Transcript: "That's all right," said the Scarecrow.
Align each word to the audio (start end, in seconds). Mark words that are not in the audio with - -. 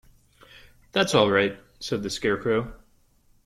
"That's 0.93 1.13
all 1.13 1.29
right," 1.29 1.59
said 1.79 2.01
the 2.01 2.09
Scarecrow. 2.09 2.73